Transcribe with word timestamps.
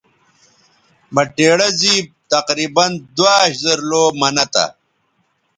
بٹیڑہ 1.13 1.69
زِیب 1.79 2.05
تقریباً 2.31 2.87
دواش 3.15 3.49
زر 3.63 3.79
لَو 3.89 4.03
منہ 4.19 4.45
تھا 4.53 4.65